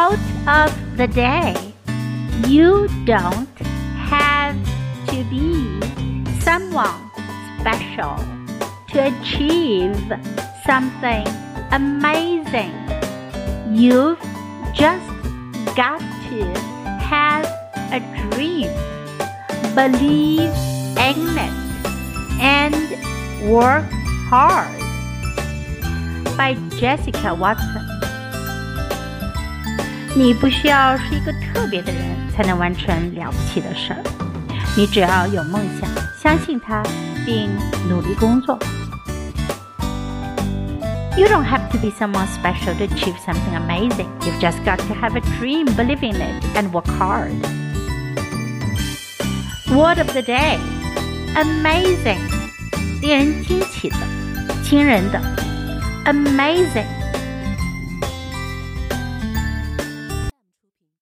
[0.00, 1.54] Quote of the day
[2.48, 3.58] You don't
[4.08, 4.56] have
[5.08, 5.52] to be
[6.40, 7.10] someone
[7.60, 8.16] special
[8.92, 9.94] to achieve
[10.64, 11.26] something
[11.70, 12.72] amazing.
[13.74, 14.18] You've
[14.72, 15.04] just
[15.76, 16.44] got to
[17.12, 17.44] have
[17.92, 18.72] a dream,
[19.74, 20.54] believe
[20.96, 21.56] in it,
[22.40, 22.74] and
[23.52, 23.84] work
[24.30, 24.80] hard.
[26.38, 28.09] By Jessica Watson.
[30.15, 32.01] 你不需要是一个特别的人
[32.35, 34.01] 才能完成了不起的事儿，
[34.77, 35.89] 你只要有梦想，
[36.21, 36.81] 相信它，
[37.25, 37.49] 并
[37.89, 38.57] 努力工作。
[41.17, 44.07] You don't have to be someone special to achieve something amazing.
[44.21, 47.31] You've just got to have a dream, believe in it, and work hard.
[49.69, 50.57] Word of the day
[51.35, 52.19] amazing.
[53.01, 53.97] 令人惊奇的，
[54.63, 55.21] 惊人的，
[56.05, 56.85] amazing。